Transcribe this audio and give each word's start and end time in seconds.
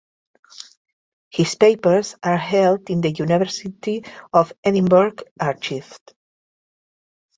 His 1.29 1.53
papers 1.53 2.15
are 2.23 2.35
held 2.35 2.89
in 2.89 3.01
the 3.01 3.11
University 3.11 4.03
of 4.33 4.51
Edinburgh 4.63 5.17
Archives. 5.39 5.99